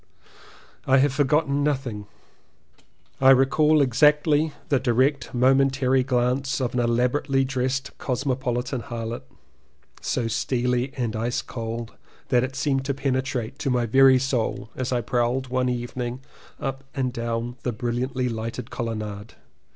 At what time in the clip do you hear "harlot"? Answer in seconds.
8.81-9.21